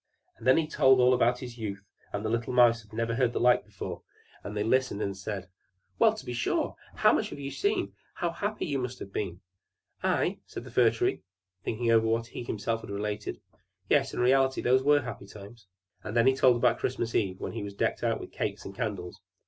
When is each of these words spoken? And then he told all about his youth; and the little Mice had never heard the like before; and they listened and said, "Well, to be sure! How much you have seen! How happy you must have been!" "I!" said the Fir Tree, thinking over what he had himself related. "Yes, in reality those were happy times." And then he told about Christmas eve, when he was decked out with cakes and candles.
And 0.35 0.47
then 0.47 0.57
he 0.57 0.65
told 0.65 0.99
all 0.99 1.13
about 1.13 1.37
his 1.41 1.59
youth; 1.59 1.85
and 2.11 2.25
the 2.25 2.29
little 2.29 2.53
Mice 2.53 2.81
had 2.81 2.91
never 2.91 3.13
heard 3.13 3.33
the 3.33 3.39
like 3.39 3.63
before; 3.63 4.01
and 4.43 4.57
they 4.57 4.63
listened 4.63 4.99
and 4.99 5.15
said, 5.15 5.47
"Well, 5.99 6.15
to 6.15 6.25
be 6.25 6.33
sure! 6.33 6.75
How 6.95 7.13
much 7.13 7.31
you 7.31 7.37
have 7.45 7.53
seen! 7.53 7.93
How 8.15 8.31
happy 8.31 8.65
you 8.65 8.79
must 8.79 8.97
have 8.97 9.13
been!" 9.13 9.41
"I!" 10.01 10.39
said 10.47 10.63
the 10.63 10.71
Fir 10.71 10.89
Tree, 10.89 11.21
thinking 11.63 11.91
over 11.91 12.07
what 12.07 12.25
he 12.25 12.39
had 12.39 12.47
himself 12.47 12.81
related. 12.81 13.41
"Yes, 13.89 14.11
in 14.11 14.19
reality 14.21 14.59
those 14.59 14.81
were 14.81 15.01
happy 15.01 15.27
times." 15.27 15.67
And 16.03 16.17
then 16.17 16.25
he 16.25 16.35
told 16.35 16.55
about 16.55 16.79
Christmas 16.79 17.13
eve, 17.13 17.39
when 17.39 17.51
he 17.51 17.61
was 17.61 17.75
decked 17.75 18.01
out 18.03 18.19
with 18.19 18.31
cakes 18.31 18.65
and 18.65 18.73
candles. 18.73 19.21